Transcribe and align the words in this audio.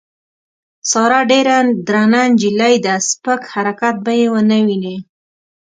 ساره 0.91 1.21
ډېره 1.31 1.57
درنه 1.87 2.21
نجیلۍ 2.31 2.75
ده 2.85 2.95
سپک 3.09 3.41
حرکت 3.53 3.95
به 4.05 4.11
یې 4.19 4.25
ونه 4.31 4.57
وینې. 4.65 4.95